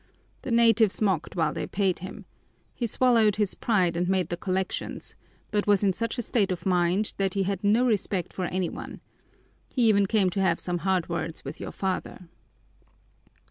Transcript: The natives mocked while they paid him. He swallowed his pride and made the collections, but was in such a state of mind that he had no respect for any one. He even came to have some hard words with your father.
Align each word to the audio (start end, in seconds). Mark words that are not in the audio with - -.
The 0.41 0.49
natives 0.49 0.99
mocked 0.99 1.35
while 1.35 1.53
they 1.53 1.67
paid 1.67 1.99
him. 1.99 2.25
He 2.73 2.87
swallowed 2.87 3.35
his 3.35 3.53
pride 3.53 3.95
and 3.95 4.09
made 4.09 4.29
the 4.29 4.35
collections, 4.35 5.13
but 5.51 5.67
was 5.67 5.83
in 5.83 5.93
such 5.93 6.17
a 6.17 6.23
state 6.23 6.51
of 6.51 6.65
mind 6.65 7.13
that 7.17 7.35
he 7.35 7.43
had 7.43 7.63
no 7.63 7.85
respect 7.85 8.33
for 8.33 8.45
any 8.45 8.67
one. 8.69 8.99
He 9.71 9.87
even 9.87 10.07
came 10.07 10.31
to 10.31 10.41
have 10.41 10.59
some 10.59 10.79
hard 10.79 11.07
words 11.07 11.45
with 11.45 11.59
your 11.59 11.71
father. 11.71 12.29